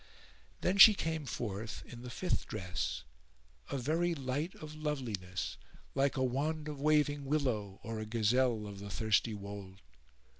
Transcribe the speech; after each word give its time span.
Then 0.61 0.79
she 0.79 0.95
came 0.95 1.27
forth 1.27 1.83
in 1.85 2.01
the 2.01 2.09
fifth 2.09 2.47
dress, 2.47 3.03
a 3.69 3.77
very 3.77 4.15
light 4.15 4.55
of 4.55 4.73
loveliness 4.73 5.57
like 5.93 6.17
a 6.17 6.23
wand 6.23 6.67
of 6.67 6.81
waving 6.81 7.25
willow 7.25 7.79
or 7.83 7.99
a 7.99 8.05
gazelle 8.07 8.65
of 8.65 8.79
the 8.79 8.89
thirsty 8.89 9.35
wold. 9.35 9.83